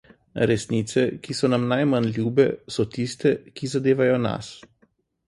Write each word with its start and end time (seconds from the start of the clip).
Resnice, 0.51 1.01
ki 1.27 1.35
so 1.39 1.49
nam 1.53 1.67
najmanj 1.73 2.09
ljube, 2.15 2.45
so 2.77 2.87
tiste, 2.97 3.35
ki 3.61 3.71
zadevajo 3.75 4.17
nas. 4.25 4.49